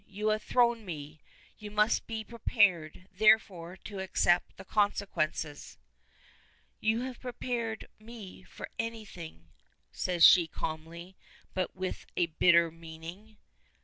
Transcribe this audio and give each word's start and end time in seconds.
You 0.07 0.29
have 0.29 0.41
thrown 0.41 0.83
me; 0.83 1.21
you 1.59 1.69
must 1.69 2.07
be 2.07 2.23
prepared, 2.23 3.07
therefore, 3.15 3.77
to 3.83 3.99
accept 3.99 4.57
the 4.57 4.65
consequences." 4.65 5.77
"You 6.79 7.01
have 7.01 7.19
prepared 7.19 7.87
me 7.99 8.41
for 8.41 8.67
anything," 8.79 9.49
says 9.91 10.25
she 10.25 10.47
calmly, 10.47 11.17
but 11.53 11.75
with 11.75 12.07
bitter 12.39 12.71
meaning. 12.71 13.37